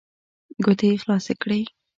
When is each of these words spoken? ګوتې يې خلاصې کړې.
ګوتې 0.63 0.87
يې 0.91 0.97
خلاصې 1.01 1.33
کړې. 1.41 1.59